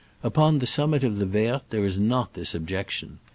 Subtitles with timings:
[0.23, 3.19] Upon the summit of the Verte there is not this objection.